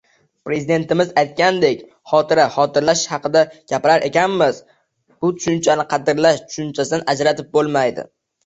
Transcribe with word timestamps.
Prezidentimiz 0.49 1.11
aytganidek: 1.21 1.83
«Xotira, 2.13 2.45
xotirlash 2.55 3.05
hakida 3.13 3.43
gapirar 3.73 4.07
ekanmiz, 4.09 4.63
bu 5.11 5.33
tushunchani 5.37 5.89
qadrlash 5.95 6.45
tushunchasidan 6.49 7.09
ajratib 7.15 7.55
bo‘lmaydi 7.59 8.11